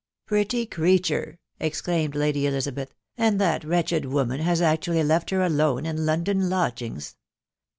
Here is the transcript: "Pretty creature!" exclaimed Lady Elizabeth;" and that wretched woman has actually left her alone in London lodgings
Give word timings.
"Pretty 0.25 0.65
creature!" 0.65 1.37
exclaimed 1.59 2.15
Lady 2.15 2.47
Elizabeth;" 2.47 2.95
and 3.19 3.39
that 3.39 3.63
wretched 3.63 4.03
woman 4.05 4.39
has 4.39 4.59
actually 4.59 5.03
left 5.03 5.29
her 5.29 5.43
alone 5.43 5.85
in 5.85 6.07
London 6.07 6.49
lodgings 6.49 7.15